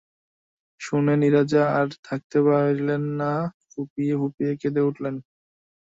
[0.81, 3.31] শুনে নীরজা আর থাকতে পারলে না,
[3.71, 5.03] ফুঁপিয়ে ফুঁপিয়ে কেঁদে উঠল।